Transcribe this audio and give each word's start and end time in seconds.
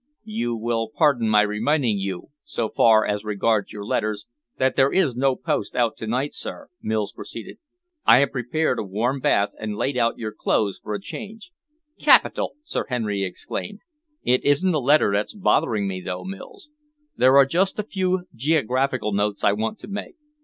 "You 0.25 0.55
will 0.55 0.89
pardon 0.89 1.29
my 1.29 1.41
reminding 1.43 1.99
you, 1.99 2.29
so 2.43 2.69
far 2.69 3.05
as 3.05 3.23
regards 3.23 3.71
your 3.71 3.85
letters, 3.85 4.25
that 4.57 4.75
there 4.75 4.91
is 4.91 5.15
no 5.15 5.35
post 5.35 5.75
out 5.75 5.95
tonight, 5.95 6.33
sir," 6.33 6.69
Mills 6.81 7.11
proceeded. 7.13 7.59
"I 8.03 8.17
have 8.17 8.31
prepared 8.31 8.79
a 8.79 8.83
warm 8.83 9.19
bath 9.19 9.51
and 9.59 9.75
laid 9.77 9.97
out 9.97 10.17
your 10.17 10.31
clothes 10.33 10.79
for 10.81 10.95
a 10.95 10.99
change." 10.99 11.51
"Capital!" 11.99 12.55
Sir 12.63 12.85
Henry 12.89 13.21
exclaimed. 13.23 13.81
"It 14.23 14.43
isn't 14.43 14.73
a 14.73 14.79
letter 14.79 15.11
that's 15.13 15.35
bothering 15.35 15.87
me, 15.87 16.01
though, 16.01 16.23
Mills. 16.23 16.71
There 17.15 17.37
are 17.37 17.45
just 17.45 17.77
a 17.77 17.83
few 17.83 18.25
geographical 18.33 19.11
notes 19.13 19.43
I 19.43 19.51
want 19.51 19.77
to 19.81 19.87
make. 19.87 20.15